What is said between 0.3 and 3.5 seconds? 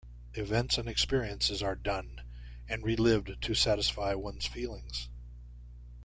Events and experiences are done and relived